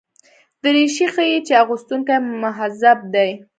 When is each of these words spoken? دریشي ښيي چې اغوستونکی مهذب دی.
دریشي 0.63 1.07
ښيي 1.13 1.39
چې 1.47 1.53
اغوستونکی 1.63 2.17
مهذب 2.43 2.99
دی. 3.13 3.29